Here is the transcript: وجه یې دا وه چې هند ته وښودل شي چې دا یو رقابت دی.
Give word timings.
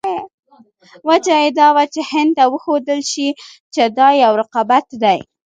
وجه 1.07 1.35
یې 1.43 1.49
دا 1.59 1.67
وه 1.75 1.83
چې 1.93 2.01
هند 2.11 2.31
ته 2.37 2.43
وښودل 2.51 2.99
شي 3.11 3.27
چې 3.73 3.81
دا 3.97 4.07
یو 4.23 4.31
رقابت 4.41 4.85
دی. 5.03 5.19